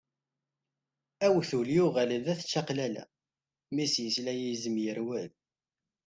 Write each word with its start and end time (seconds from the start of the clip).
Awtul 1.25 1.67
yuɣal 1.75 2.11
d 2.23 2.25
at 2.33 2.41
čaqlala, 2.51 3.03
mi 3.73 3.85
s-yesla 3.93 4.33
yizem 4.35 4.75
yerwel. 4.83 5.31